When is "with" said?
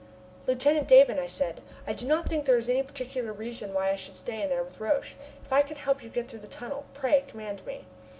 4.63-4.79